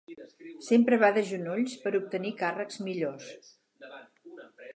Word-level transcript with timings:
Sempre 0.67 0.97
va 1.03 1.11
de 1.17 1.23
genolls 1.33 1.75
per 1.83 1.93
obtenir 2.01 2.33
càrrecs 2.41 2.83
millors. 2.89 3.53